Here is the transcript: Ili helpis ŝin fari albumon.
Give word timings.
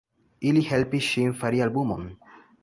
Ili 0.51 0.63
helpis 0.69 1.09
ŝin 1.09 1.37
fari 1.43 1.63
albumon. 1.67 2.09